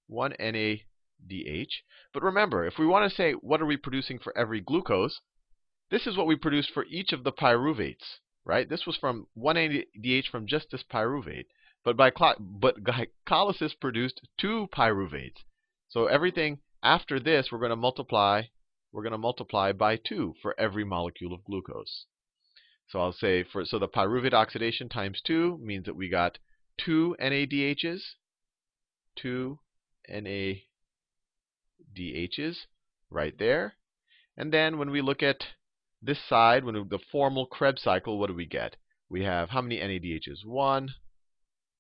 one 0.07 0.35
NADH. 0.39 1.73
But 2.13 2.23
remember, 2.23 2.67
if 2.67 2.79
we 2.79 2.87
want 2.87 3.09
to 3.09 3.17
say 3.17 3.33
what 3.33 3.63
are 3.63 3.67
we 3.67 3.79
producing 3.79 4.19
for 4.19 4.37
every 4.37 4.61
glucose, 4.61 5.21
this 5.91 6.07
is 6.07 6.17
what 6.17 6.27
we 6.27 6.37
produced 6.37 6.71
for 6.73 6.85
each 6.91 7.13
of 7.13 7.25
the 7.25 7.33
pyruvates, 7.33 8.19
right? 8.45 8.69
This 8.69 8.85
was 8.85 8.97
from 8.99 9.29
one 9.33 9.57
NADH 9.57 10.29
from 10.31 10.47
just 10.47 10.71
this 10.71 10.85
pyruvate. 10.85 11.47
But 11.85 11.97
by 11.97 12.11
but 12.11 12.83
glycolysis 12.83 13.79
produced 13.81 14.21
two 14.37 14.69
pyruvates. 14.73 15.45
So 15.89 16.07
everything 16.07 16.61
after 16.83 17.19
this, 17.19 17.51
we're 17.51 17.59
going 17.59 17.71
to 17.71 17.77
multiply. 17.77 18.43
We're 18.93 19.03
going 19.03 19.13
to 19.13 19.19
multiply 19.19 19.73
by 19.73 19.97
two 19.97 20.35
for 20.43 20.59
every 20.59 20.85
molecule 20.85 21.33
of 21.33 21.45
glucose. 21.45 22.07
So 22.89 23.01
I'll 23.01 23.13
say 23.13 23.43
for 23.43 23.65
so 23.65 23.79
the 23.79 23.89
pyruvate 23.89 24.33
oxidation 24.33 24.89
times 24.89 25.21
2 25.27 25.59
means 25.59 25.85
that 25.85 25.97
we 25.97 26.09
got 26.09 26.39
2 26.79 27.17
NADHs, 27.21 28.01
2 29.17 29.59
NADHs 30.11 30.67
right 33.11 33.39
there. 33.39 33.77
And 34.37 34.53
then 34.53 34.79
when 34.79 34.91
we 34.91 35.03
look 35.03 35.23
at 35.23 35.49
this 36.01 36.19
side, 36.29 36.65
when 36.65 36.75
we, 36.77 36.85
the 36.89 36.99
formal 37.13 37.47
Krebs 37.47 37.83
cycle, 37.83 38.19
what 38.19 38.29
do 38.29 38.35
we 38.35 38.47
get? 38.47 38.77
We 39.11 39.25
have 39.25 39.51
how 39.51 39.61
many 39.61 39.79
NADHs? 39.79 40.47
1, 40.47 40.95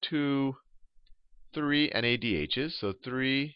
2, 0.02 0.56
3 1.54 1.90
NADHs. 1.90 2.72
So 2.72 2.92
3 3.04 3.54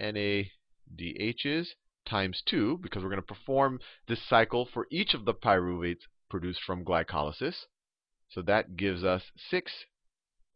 NADHs 0.00 1.68
times 2.04 2.42
2, 2.46 2.78
because 2.82 3.02
we're 3.02 3.10
going 3.10 3.22
to 3.22 3.26
perform 3.26 3.78
this 4.08 4.26
cycle 4.28 4.68
for 4.72 4.86
each 4.90 5.14
of 5.14 5.24
the 5.24 5.34
pyruvates 5.34 6.02
produced 6.28 6.62
from 6.62 6.84
glycolysis. 6.84 7.54
So 8.28 8.42
that 8.42 8.76
gives 8.76 9.04
us 9.04 9.22
6 9.50 9.72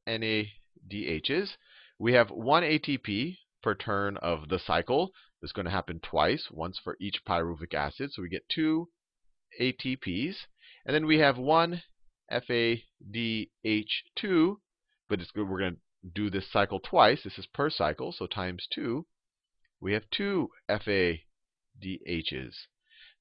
NADHs. 0.08 1.50
We 1.98 2.12
have 2.12 2.30
1 2.30 2.62
ATP 2.62 3.36
per 3.62 3.74
turn 3.74 4.16
of 4.18 4.48
the 4.48 4.58
cycle. 4.58 5.12
This 5.40 5.48
is 5.48 5.52
going 5.52 5.66
to 5.66 5.70
happen 5.70 6.00
twice, 6.00 6.48
once 6.50 6.78
for 6.82 6.96
each 7.00 7.22
pyruvic 7.28 7.74
acid. 7.74 8.12
So 8.12 8.22
we 8.22 8.28
get 8.28 8.48
2 8.48 8.88
ATPs. 9.60 10.36
And 10.84 10.94
then 10.94 11.06
we 11.06 11.18
have 11.18 11.36
1 11.36 11.82
FADH2, 12.30 14.56
but 15.08 15.20
we're 15.34 15.58
going 15.58 15.76
to 15.76 16.10
do 16.14 16.30
this 16.30 16.50
cycle 16.50 16.80
twice. 16.80 17.22
This 17.22 17.38
is 17.38 17.46
per 17.46 17.70
cycle, 17.70 18.12
so 18.12 18.26
times 18.26 18.66
2. 18.72 19.06
We 19.80 19.92
have 19.92 20.08
2 20.10 20.50
FADHs. 20.70 22.54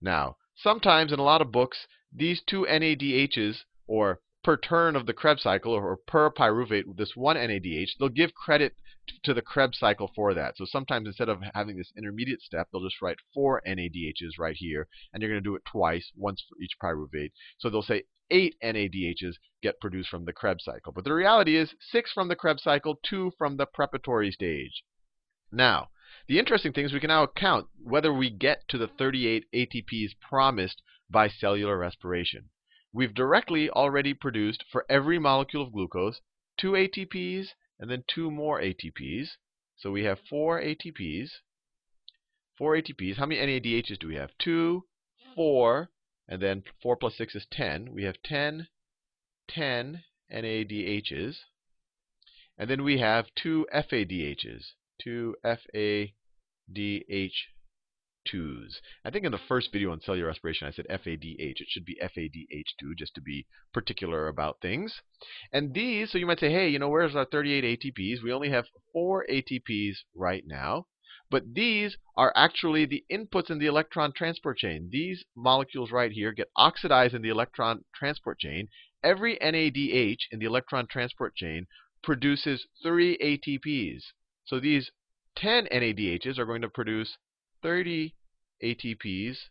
Now, 0.02 0.38
sometimes 0.56 1.12
in 1.12 1.20
a 1.20 1.24
lot 1.24 1.42
of 1.42 1.52
books, 1.52 1.88
these 2.14 2.42
two 2.42 2.66
NADHs, 2.70 3.66
or 3.88 4.22
per 4.44 4.58
turn 4.58 4.96
of 4.96 5.06
the 5.06 5.14
Krebs 5.14 5.44
cycle, 5.44 5.74
or 5.74 5.98
per 5.98 6.30
pyruvate, 6.30 6.96
this 6.96 7.16
one 7.16 7.36
NADH, 7.36 7.98
they'll 7.98 8.10
give 8.10 8.34
credit 8.34 8.76
to 9.24 9.34
the 9.34 9.42
Krebs 9.42 9.78
cycle 9.80 10.12
for 10.16 10.34
that. 10.34 10.58
So 10.58 10.66
sometimes 10.66 11.08
instead 11.08 11.30
of 11.30 11.42
having 11.54 11.78
this 11.78 11.92
intermediate 11.98 12.42
step, 12.42 12.68
they'll 12.72 12.84
just 12.84 13.02
write 13.02 13.18
four 13.34 13.62
NADHs 13.68 14.40
right 14.40 14.56
here, 14.56 14.88
and 15.14 15.22
you're 15.22 15.32
going 15.32 15.44
to 15.44 15.50
do 15.50 15.56
it 15.56 15.66
twice, 15.66 16.12
once 16.16 16.44
for 16.48 16.56
each 16.62 16.78
pyruvate. 16.82 17.32
So 17.60 17.70
they'll 17.70 17.82
say 17.82 18.04
eight 18.30 18.56
NADHs 18.64 19.36
get 19.62 19.80
produced 19.80 20.10
from 20.10 20.26
the 20.26 20.34
Krebs 20.34 20.64
cycle. 20.64 20.92
But 20.92 21.04
the 21.04 21.14
reality 21.14 21.56
is 21.56 21.76
six 21.80 22.12
from 22.12 22.28
the 22.28 22.36
Krebs 22.36 22.64
cycle, 22.64 23.00
two 23.04 23.32
from 23.38 23.58
the 23.58 23.66
preparatory 23.66 24.32
stage. 24.32 24.84
Now, 25.52 25.90
the 26.28 26.40
interesting 26.40 26.74
thing 26.74 26.86
is 26.86 26.94
we 26.94 27.00
can 27.00 27.10
now 27.10 27.28
count 27.28 27.68
whether 27.82 28.14
we 28.14 28.30
get 28.30 28.68
to 28.70 28.78
the 28.78 28.88
38 28.88 29.46
ATPs 29.54 30.20
promised 30.20 30.82
by 31.10 31.28
cellular 31.28 31.78
respiration. 31.78 32.50
We've 32.92 33.14
directly 33.14 33.70
already 33.70 34.14
produced 34.14 34.64
for 34.72 34.86
every 34.90 35.20
molecule 35.20 35.64
of 35.64 35.74
glucose 35.74 36.22
two 36.58 36.72
ATPs 36.72 37.50
and 37.80 37.90
then 37.92 38.04
two 38.08 38.32
more 38.32 38.62
ATPs. 38.62 39.32
So 39.76 39.92
we 39.92 40.04
have 40.06 40.20
four 40.30 40.62
ATPs. 40.62 41.30
Four 42.58 42.78
ATPs. 42.78 43.18
How 43.18 43.26
many 43.26 43.60
NADHs 43.60 44.00
do 44.00 44.08
we 44.08 44.16
have? 44.16 44.32
Two, 44.38 44.86
four, 45.36 45.90
and 46.28 46.42
then 46.42 46.64
4 46.82 46.96
plus 46.96 47.18
6 47.18 47.36
is 47.36 47.46
10. 47.52 47.94
We 47.94 48.04
have 48.04 48.22
10, 48.24 48.68
10 49.50 50.04
NADHs. 50.32 51.38
And 52.58 52.70
then 52.70 52.84
we 52.84 53.00
have 53.00 53.28
two 53.36 53.68
FADHs 53.74 54.74
two 55.02 55.36
FADH2s. 55.44 56.12
I 59.04 59.12
think 59.12 59.26
in 59.26 59.32
the 59.32 59.38
first 59.48 59.72
video 59.72 59.92
on 59.92 60.02
cellular 60.02 60.28
respiration 60.28 60.68
I 60.68 60.72
said 60.72 60.88
FADH. 60.90 61.62
It 61.62 61.68
should 61.68 61.86
be 61.86 62.00
FADH2 62.02 62.98
just 62.98 63.14
to 63.16 63.22
be 63.22 63.46
particular 63.74 64.28
about 64.28 64.62
things. 64.62 65.02
And 65.52 65.74
these, 65.74 66.12
so 66.12 66.18
you 66.18 66.26
might 66.26 66.40
say, 66.40 66.52
hey, 66.52 66.70
you 66.70 66.80
know, 66.80 66.90
where's 66.90 67.16
our 67.16 67.26
38 67.26 67.80
ATPs? 67.80 68.24
We 68.24 68.32
only 68.32 68.50
have 68.50 68.66
4 68.94 69.26
ATPs 69.30 69.98
right 70.16 70.44
now. 70.46 70.88
But 71.32 71.56
these 71.56 71.98
are 72.16 72.32
actually 72.36 72.86
the 72.86 73.04
inputs 73.12 73.50
in 73.50 73.58
the 73.58 73.66
electron 73.66 74.14
transport 74.14 74.60
chain. 74.60 74.90
These 74.92 75.26
molecules 75.36 75.92
right 75.92 76.12
here 76.12 76.32
get 76.32 76.52
oxidized 76.56 77.16
in 77.16 77.24
the 77.24 77.30
electron 77.30 77.84
transport 77.96 78.40
chain. 78.40 78.70
Every 79.04 79.36
NADH 79.38 80.20
in 80.32 80.40
the 80.40 80.46
electron 80.46 80.86
transport 80.86 81.36
chain 81.36 81.66
produces 82.04 82.68
3 82.84 83.18
ATPs. 83.18 84.04
So 84.46 84.60
these 84.60 84.92
10 85.36 85.66
NADHs 85.66 86.38
are 86.38 86.46
going 86.46 86.62
to 86.62 86.70
produce 86.70 87.18
30 87.64 88.14
ATPs 88.64 89.50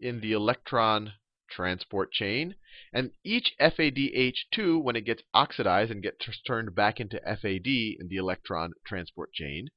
in 0.00 0.20
the 0.20 0.32
electron 0.32 1.12
transport 1.48 2.12
chain. 2.12 2.56
And 2.92 3.12
each 3.24 3.54
FADH2, 3.60 4.82
when 4.82 4.96
it 4.96 5.04
gets 5.04 5.22
oxidized 5.32 5.92
and 5.92 6.02
gets 6.02 6.26
turned 6.44 6.74
back 6.74 6.98
into 6.98 7.20
FAD 7.20 7.66
in 7.66 8.08
the 8.08 8.16
electron 8.16 8.72
transport 8.84 9.32
chain, 9.32 9.68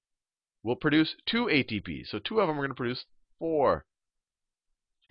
will 0.63 0.75
produce 0.75 1.15
2 1.25 1.45
ATPs. 1.45 2.07
So 2.07 2.19
two 2.19 2.39
of 2.39 2.47
them 2.47 2.57
are 2.57 2.61
going 2.61 2.69
to 2.69 2.75
produce 2.75 3.05
4 3.39 3.85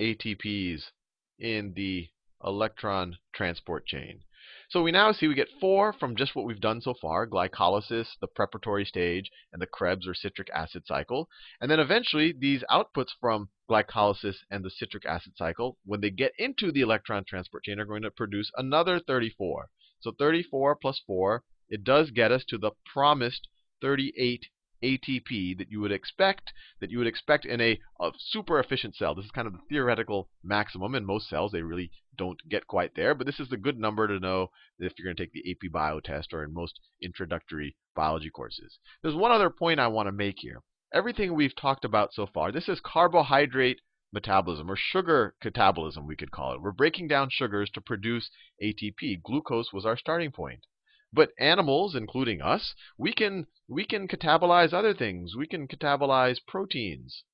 ATPs 0.00 0.90
in 1.38 1.74
the 1.74 2.08
electron 2.42 3.18
transport 3.32 3.86
chain. 3.86 4.22
So 4.70 4.82
we 4.82 4.90
now 4.90 5.12
see 5.12 5.28
we 5.28 5.34
get 5.34 5.60
four 5.60 5.92
from 5.92 6.16
just 6.16 6.34
what 6.34 6.46
we've 6.46 6.60
done 6.60 6.80
so 6.80 6.94
far, 6.94 7.26
glycolysis, 7.26 8.18
the 8.20 8.26
preparatory 8.26 8.84
stage, 8.86 9.30
and 9.52 9.60
the 9.60 9.66
Krebs 9.66 10.08
or 10.08 10.14
citric 10.14 10.48
acid 10.50 10.86
cycle. 10.86 11.28
And 11.60 11.70
then 11.70 11.78
eventually 11.78 12.32
these 12.32 12.64
outputs 12.70 13.10
from 13.20 13.50
glycolysis 13.70 14.36
and 14.50 14.64
the 14.64 14.70
citric 14.70 15.04
acid 15.04 15.34
cycle, 15.36 15.76
when 15.84 16.00
they 16.00 16.10
get 16.10 16.32
into 16.38 16.72
the 16.72 16.80
electron 16.80 17.24
transport 17.24 17.64
chain, 17.64 17.78
are 17.78 17.84
going 17.84 18.02
to 18.02 18.10
produce 18.10 18.50
another 18.56 18.98
34. 18.98 19.68
So 20.00 20.10
34 20.18 20.76
plus 20.76 21.00
4, 21.06 21.44
it 21.68 21.84
does 21.84 22.10
get 22.10 22.32
us 22.32 22.44
to 22.46 22.58
the 22.58 22.72
promised 22.92 23.48
38 23.80 24.46
ATP 24.82 25.56
that 25.58 25.70
you 25.70 25.80
would 25.80 25.92
expect 25.92 26.52
that 26.80 26.90
you 26.90 26.98
would 26.98 27.06
expect 27.06 27.44
in 27.44 27.60
a, 27.60 27.80
a, 28.00 28.10
super 28.18 28.58
efficient 28.58 28.96
cell. 28.96 29.14
This 29.14 29.24
is 29.24 29.30
kind 29.30 29.46
of 29.46 29.52
the 29.52 29.60
theoretical 29.68 30.28
maximum. 30.42 30.94
In 30.94 31.04
most 31.04 31.28
cells, 31.28 31.52
they 31.52 31.62
really 31.62 31.90
don't 32.16 32.38
get 32.48 32.66
quite 32.66 32.94
there. 32.94 33.14
But 33.14 33.26
this 33.26 33.40
is 33.40 33.48
the 33.48 33.56
good 33.56 33.78
number 33.78 34.06
to 34.08 34.18
know 34.18 34.50
if 34.78 34.92
you're 34.98 35.06
going 35.06 35.16
to 35.16 35.22
take 35.22 35.32
the 35.32 35.50
AP 35.50 35.72
Bio 35.72 36.00
test 36.00 36.32
or 36.32 36.44
in 36.44 36.52
most 36.52 36.78
introductory 37.00 37.76
biology 37.94 38.30
courses. 38.30 38.78
There's 39.02 39.14
one 39.14 39.32
other 39.32 39.50
point 39.50 39.80
I 39.80 39.88
want 39.88 40.08
to 40.08 40.12
make 40.12 40.36
here. 40.38 40.62
Everything 40.92 41.34
we've 41.34 41.56
talked 41.56 41.84
about 41.84 42.12
so 42.12 42.26
far, 42.26 42.52
this 42.52 42.68
is 42.68 42.80
carbohydrate 42.80 43.80
metabolism 44.12 44.70
or 44.70 44.76
sugar 44.76 45.34
catabolism, 45.42 46.06
we 46.06 46.16
could 46.16 46.30
call 46.30 46.52
it. 46.52 46.60
We're 46.60 46.72
breaking 46.72 47.08
down 47.08 47.30
sugars 47.30 47.70
to 47.70 47.80
produce 47.80 48.30
ATP. 48.62 49.22
Glucose 49.22 49.72
was 49.72 49.86
our 49.86 49.96
starting 49.96 50.30
point. 50.30 50.66
But 51.12 51.32
animals, 51.38 51.94
including 51.94 52.40
us, 52.40 52.74
we 52.96 53.12
can 53.12 53.46
we 53.68 53.84
can 53.84 54.08
catabolize 54.08 54.72
other 54.72 54.94
things. 54.94 55.36
We 55.36 55.46
can 55.46 55.68
catabolize 55.68 56.38
proteins. 56.46 57.24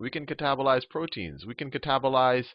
We 0.00 0.10
can 0.10 0.26
catabolize 0.26 0.88
proteins. 0.88 1.46
We 1.46 1.54
can 1.54 1.70
catabolize 1.70 2.54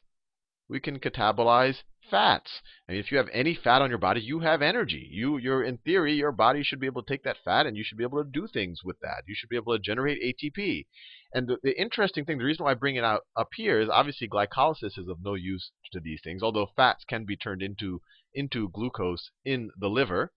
we 0.67 0.79
can 0.79 0.99
catabolize 0.99 1.83
fats. 2.09 2.61
I 2.87 2.93
mean, 2.93 3.01
if 3.01 3.11
you 3.11 3.17
have 3.17 3.29
any 3.31 3.55
fat 3.55 3.81
on 3.81 3.89
your 3.89 3.99
body, 3.99 4.21
you 4.21 4.39
have 4.39 4.61
energy. 4.61 5.07
You, 5.11 5.37
you're 5.37 5.63
in 5.63 5.77
theory, 5.77 6.13
your 6.13 6.31
body 6.31 6.63
should 6.63 6.79
be 6.79 6.85
able 6.85 7.03
to 7.03 7.11
take 7.11 7.23
that 7.23 7.37
fat 7.43 7.65
and 7.65 7.75
you 7.75 7.83
should 7.83 7.97
be 7.97 8.03
able 8.03 8.23
to 8.23 8.29
do 8.29 8.47
things 8.47 8.81
with 8.83 8.99
that. 9.01 9.23
You 9.27 9.35
should 9.35 9.49
be 9.49 9.55
able 9.55 9.73
to 9.73 9.79
generate 9.79 10.21
ATP. 10.21 10.85
And 11.33 11.47
the, 11.47 11.57
the 11.63 11.79
interesting 11.79 12.25
thing, 12.25 12.37
the 12.37 12.45
reason 12.45 12.63
why 12.63 12.71
I 12.71 12.75
bring 12.75 12.95
it 12.95 13.03
out 13.03 13.21
up 13.35 13.49
here 13.55 13.79
is 13.79 13.89
obviously 13.89 14.27
glycolysis 14.27 14.97
is 14.97 15.07
of 15.09 15.23
no 15.23 15.33
use 15.33 15.71
to 15.91 15.99
these 15.99 16.21
things, 16.23 16.41
although 16.41 16.71
fats 16.75 17.03
can 17.05 17.25
be 17.25 17.35
turned 17.35 17.61
into 17.61 18.01
into 18.33 18.69
glucose 18.69 19.31
in 19.45 19.71
the 19.77 19.89
liver. 19.89 20.31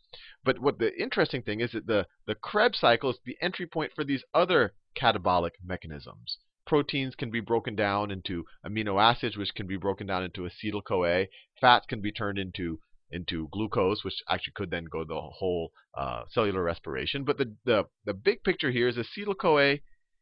But 0.45 0.61
what 0.61 0.79
the 0.79 0.97
interesting 1.01 1.43
thing 1.43 1.61
is 1.61 1.73
that 1.73 1.87
the, 1.87 2.07
the 2.27 2.37
Krebs 2.37 2.79
cycle 2.79 3.11
is 3.11 3.19
the 3.25 3.37
entry 3.41 3.67
point 3.67 3.93
for 3.95 4.05
these 4.05 4.25
other 4.33 4.75
catabolic 4.97 5.53
mechanisms. 5.65 6.39
Proteins 6.69 7.15
can 7.15 7.31
be 7.31 7.41
broken 7.41 7.75
down 7.75 8.11
into 8.11 8.45
amino 8.63 9.03
acids, 9.03 9.39
which 9.39 9.55
can 9.55 9.67
be 9.67 9.79
broken 9.79 10.07
down 10.07 10.23
into 10.23 10.43
acetyl 10.43 10.85
CoA. 10.85 11.29
Fats 11.59 11.87
can 11.87 12.03
be 12.03 12.13
turned 12.13 12.39
into 12.39 12.83
into 13.11 13.49
glucose, 13.51 14.05
which 14.05 14.23
actually 14.29 14.53
could 14.55 14.71
then 14.71 14.85
go 14.85 15.03
the 15.03 15.19
whole 15.19 15.73
uh, 15.97 16.25
cellular 16.29 16.63
respiration. 16.63 17.25
But 17.25 17.39
the, 17.39 17.57
the, 17.65 17.85
the 18.05 18.13
big 18.13 18.45
picture 18.45 18.71
here 18.71 18.87
is 18.87 18.97
acetyl 18.97 19.39
CoA 19.39 19.79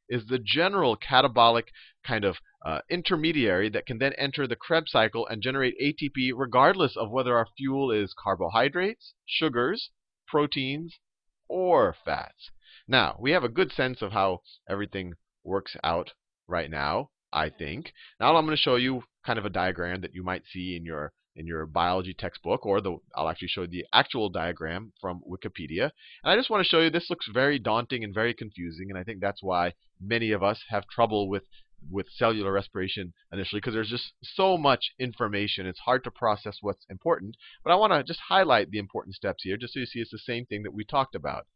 is 0.08 0.28
the 0.28 0.38
general 0.38 0.96
catabolic 0.96 1.64
kind 2.06 2.24
of 2.24 2.36
uh, 2.64 2.78
intermediary 2.88 3.68
that 3.70 3.86
can 3.86 3.98
then 3.98 4.12
enter 4.12 4.46
the 4.46 4.54
Krebs 4.54 4.92
cycle 4.92 5.26
and 5.26 5.42
generate 5.42 5.74
ATP 5.82 6.30
regardless 6.32 6.96
of 6.96 7.10
whether 7.10 7.36
our 7.36 7.48
fuel 7.56 7.90
is 7.90 8.14
carbohydrates, 8.16 9.14
sugars, 9.26 9.90
proteins, 10.28 11.00
or 11.48 11.92
fats. 12.04 12.52
Now, 12.86 13.16
we 13.18 13.32
have 13.32 13.42
a 13.42 13.48
good 13.48 13.72
sense 13.72 14.00
of 14.00 14.12
how 14.12 14.42
everything 14.68 15.14
works 15.42 15.76
out 15.82 16.12
right 16.48 16.70
now, 16.70 17.10
I 17.32 17.48
mm-hmm. 17.48 17.58
think. 17.58 17.92
Now 18.20 18.36
I'm 18.36 18.44
going 18.44 18.56
to 18.56 18.62
show 18.62 18.76
you 18.76 19.02
kind 19.24 19.38
of 19.38 19.44
a 19.46 19.50
diagram 19.50 20.00
that 20.02 20.14
you 20.14 20.22
might 20.22 20.42
see 20.52 20.76
in 20.76 20.84
your 20.84 21.12
in 21.36 21.46
your 21.46 21.66
biology 21.66 22.14
textbook, 22.14 22.64
or 22.64 22.80
the, 22.80 22.96
I'll 23.14 23.28
actually 23.28 23.48
show 23.48 23.60
you 23.62 23.66
the 23.66 23.84
actual 23.92 24.30
diagram 24.30 24.92
from 25.02 25.20
Wikipedia. 25.30 25.90
And 26.24 26.32
I 26.32 26.36
just 26.36 26.48
want 26.48 26.64
to 26.64 26.68
show 26.68 26.80
you 26.80 26.88
this 26.88 27.10
looks 27.10 27.28
very 27.32 27.58
daunting 27.58 28.02
and 28.04 28.14
very 28.14 28.32
confusing, 28.32 28.86
and 28.88 28.98
I 28.98 29.04
think 29.04 29.20
that's 29.20 29.42
why 29.42 29.74
many 30.00 30.32
of 30.32 30.42
us 30.42 30.62
have 30.70 30.88
trouble 30.88 31.28
with 31.28 31.44
with 31.90 32.06
cellular 32.10 32.52
respiration 32.52 33.12
initially 33.32 33.60
because 33.60 33.74
there's 33.74 33.90
just 33.90 34.12
so 34.22 34.56
much 34.56 34.92
information. 34.98 35.66
It's 35.66 35.80
hard 35.80 36.04
to 36.04 36.10
process 36.10 36.56
what's 36.62 36.86
important. 36.88 37.36
But 37.62 37.72
I 37.72 37.76
want 37.76 37.92
to 37.92 38.02
just 38.02 38.20
highlight 38.28 38.70
the 38.70 38.78
important 38.78 39.14
steps 39.14 39.42
here 39.42 39.56
just 39.58 39.74
so 39.74 39.80
you 39.80 39.86
see 39.86 40.00
it's 40.00 40.10
the 40.10 40.18
same 40.18 40.46
thing 40.46 40.62
that 40.62 40.74
we 40.74 40.84
talked 40.84 41.14
about. 41.14 41.46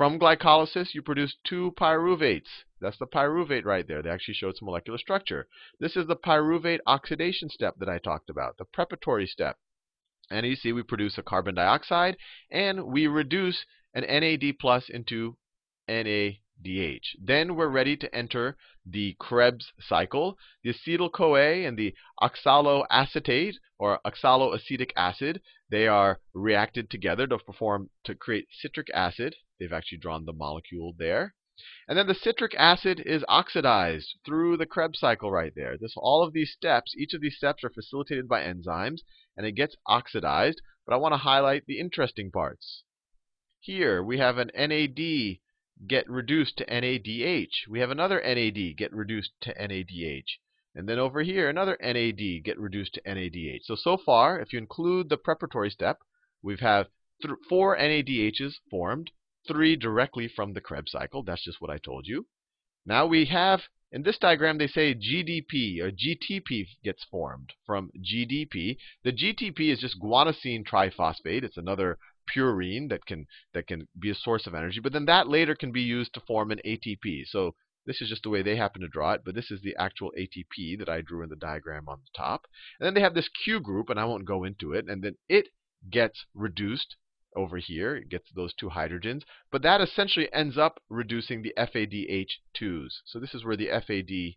From 0.00 0.18
glycolysis, 0.18 0.94
you 0.94 1.02
produce 1.02 1.36
two 1.44 1.74
pyruvates. 1.78 2.64
That's 2.80 2.96
the 2.96 3.06
pyruvate 3.06 3.66
right 3.66 3.86
there. 3.86 4.00
They 4.00 4.08
actually 4.08 4.32
show 4.32 4.48
its 4.48 4.62
molecular 4.62 4.96
structure. 4.96 5.46
This 5.78 5.94
is 5.94 6.06
the 6.06 6.16
pyruvate 6.16 6.80
oxidation 6.86 7.50
step 7.50 7.74
that 7.78 7.88
I 7.90 7.98
talked 7.98 8.30
about, 8.30 8.56
the 8.56 8.64
preparatory 8.64 9.26
step. 9.26 9.58
And 10.30 10.46
you 10.46 10.56
see 10.56 10.72
we 10.72 10.82
produce 10.84 11.18
a 11.18 11.22
carbon 11.22 11.56
dioxide, 11.56 12.16
and 12.50 12.86
we 12.86 13.08
reduce 13.08 13.66
an 13.92 14.04
NAD 14.04 14.58
plus 14.58 14.88
into 14.88 15.36
NADH. 16.62 17.16
Then 17.22 17.56
we're 17.56 17.68
ready 17.68 17.96
to 17.96 18.14
enter 18.14 18.56
the 18.84 19.16
Krebs 19.18 19.72
cycle. 19.80 20.36
The 20.62 20.74
acetyl-CoA 20.74 21.66
and 21.66 21.78
the 21.78 21.94
oxaloacetate, 22.22 23.54
or 23.78 24.00
oxaloacetic 24.04 24.90
acid, 24.96 25.40
they 25.70 25.86
are 25.86 26.20
reacted 26.34 26.90
together 26.90 27.26
to 27.26 27.38
perform 27.38 27.90
to 28.04 28.14
create 28.14 28.48
citric 28.50 28.88
acid. 28.92 29.36
They've 29.58 29.72
actually 29.72 29.98
drawn 29.98 30.24
the 30.24 30.32
molecule 30.32 30.94
there. 30.98 31.34
And 31.86 31.98
then 31.98 32.06
the 32.06 32.14
citric 32.14 32.54
acid 32.56 33.02
is 33.04 33.24
oxidized 33.28 34.18
through 34.24 34.56
the 34.56 34.66
Krebs 34.66 34.98
cycle 34.98 35.30
right 35.30 35.52
there. 35.54 35.76
This, 35.78 35.92
all 35.96 36.22
of 36.22 36.32
these 36.32 36.52
steps, 36.52 36.94
each 36.96 37.12
of 37.12 37.20
these 37.20 37.36
steps 37.36 37.62
are 37.62 37.70
facilitated 37.70 38.28
by 38.28 38.42
enzymes, 38.42 39.00
and 39.36 39.46
it 39.46 39.52
gets 39.52 39.76
oxidized. 39.86 40.62
But 40.86 40.94
I 40.94 40.98
want 40.98 41.12
to 41.12 41.18
highlight 41.18 41.66
the 41.66 41.78
interesting 41.78 42.30
parts. 42.30 42.82
Here 43.60 44.02
we 44.02 44.16
have 44.16 44.38
an 44.38 44.50
NAD 44.56 45.38
get 45.86 46.08
reduced 46.08 46.56
to 46.58 46.66
NADH. 46.66 47.68
We 47.68 47.80
have 47.80 47.90
another 47.90 48.20
NAD 48.20 48.76
get 48.76 48.92
reduced 48.92 49.32
to 49.42 49.54
NADH. 49.54 50.38
And 50.74 50.88
then 50.88 50.98
over 50.98 51.22
here, 51.22 51.48
another 51.48 51.76
NAD 51.80 52.44
get 52.44 52.58
reduced 52.58 52.94
to 52.94 53.02
NADH. 53.02 53.64
So, 53.64 53.74
so 53.74 53.96
far, 53.96 54.38
if 54.40 54.52
you 54.52 54.58
include 54.58 55.08
the 55.08 55.16
preparatory 55.16 55.70
step, 55.70 55.98
we've 56.42 56.60
have 56.60 56.88
four 57.48 57.76
NADHs 57.76 58.54
formed 58.70 59.10
three 59.46 59.76
directly 59.76 60.28
from 60.28 60.52
the 60.52 60.60
Krebs 60.60 60.92
cycle. 60.92 61.22
That's 61.22 61.44
just 61.44 61.60
what 61.60 61.70
I 61.70 61.78
told 61.78 62.06
you. 62.06 62.26
Now 62.86 63.06
we 63.06 63.24
have, 63.26 63.60
in 63.92 64.02
this 64.02 64.18
diagram, 64.18 64.58
they 64.58 64.68
say 64.68 64.94
GDP 64.94 65.80
or 65.80 65.90
GTP 65.90 66.66
gets 66.84 67.04
formed 67.04 67.52
from 67.66 67.90
GDP. 67.98 68.76
The 69.02 69.12
GTP 69.12 69.72
is 69.72 69.80
just 69.80 70.00
guanosine 70.00 70.64
triphosphate. 70.64 71.42
It's 71.42 71.56
another 71.56 71.98
purine 72.32 72.88
that 72.88 73.04
can 73.06 73.26
that 73.54 73.66
can 73.66 73.88
be 73.98 74.10
a 74.10 74.14
source 74.14 74.46
of 74.46 74.54
energy. 74.54 74.80
But 74.80 74.92
then 74.92 75.06
that 75.06 75.28
later 75.28 75.54
can 75.54 75.72
be 75.72 75.82
used 75.82 76.14
to 76.14 76.20
form 76.20 76.50
an 76.50 76.60
ATP. 76.64 77.26
So 77.26 77.54
this 77.86 78.00
is 78.00 78.08
just 78.08 78.22
the 78.22 78.30
way 78.30 78.42
they 78.42 78.56
happen 78.56 78.82
to 78.82 78.88
draw 78.88 79.12
it, 79.12 79.22
but 79.24 79.34
this 79.34 79.50
is 79.50 79.62
the 79.62 79.74
actual 79.76 80.12
ATP 80.18 80.78
that 80.78 80.88
I 80.88 81.00
drew 81.00 81.22
in 81.22 81.30
the 81.30 81.36
diagram 81.36 81.88
on 81.88 82.00
the 82.00 82.10
top. 82.16 82.46
And 82.78 82.86
then 82.86 82.94
they 82.94 83.00
have 83.00 83.14
this 83.14 83.28
Q 83.28 83.58
group, 83.60 83.88
and 83.88 83.98
I 83.98 84.04
won't 84.04 84.26
go 84.26 84.44
into 84.44 84.72
it, 84.72 84.86
and 84.88 85.02
then 85.02 85.16
it 85.28 85.48
gets 85.90 86.26
reduced 86.34 86.96
over 87.34 87.56
here. 87.58 87.96
It 87.96 88.08
gets 88.08 88.30
those 88.32 88.52
two 88.52 88.68
hydrogens. 88.68 89.22
But 89.50 89.62
that 89.62 89.80
essentially 89.80 90.32
ends 90.32 90.58
up 90.58 90.82
reducing 90.88 91.42
the 91.42 91.54
FADH2s. 91.56 93.00
So 93.06 93.18
this 93.18 93.34
is 93.34 93.44
where 93.44 93.56
the 93.56 93.68
FAD 93.68 94.36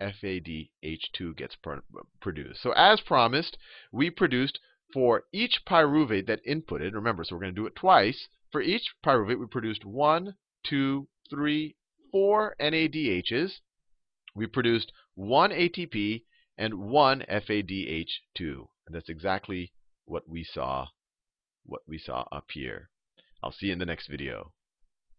FADH2 0.00 1.36
gets 1.36 1.56
produced. 2.20 2.62
So 2.62 2.72
as 2.72 3.00
promised, 3.00 3.56
we 3.90 4.10
produced 4.10 4.58
for 4.94 5.24
each 5.32 5.64
pyruvate 5.66 6.28
that 6.28 6.46
inputted, 6.46 6.94
remember, 6.94 7.24
so 7.24 7.34
we're 7.34 7.40
going 7.40 7.54
to 7.54 7.60
do 7.60 7.66
it 7.66 7.74
twice. 7.74 8.28
For 8.52 8.62
each 8.62 8.94
pyruvate, 9.04 9.40
we 9.40 9.46
produced 9.46 9.84
one, 9.84 10.36
two, 10.62 11.08
three, 11.28 11.74
four 12.12 12.54
NADHs. 12.60 13.54
We 14.36 14.46
produced 14.46 14.92
one 15.16 15.50
ATP 15.50 16.22
and 16.56 16.74
one 16.74 17.24
FADH2. 17.28 18.68
And 18.86 18.94
that's 18.94 19.08
exactly 19.08 19.72
what 20.04 20.28
we 20.28 20.44
saw 20.44 20.86
what 21.66 21.82
we 21.88 21.98
saw 21.98 22.26
up 22.30 22.50
here. 22.52 22.90
I'll 23.42 23.52
see 23.52 23.66
you 23.66 23.72
in 23.72 23.78
the 23.78 23.86
next 23.86 24.06
video. 24.06 24.52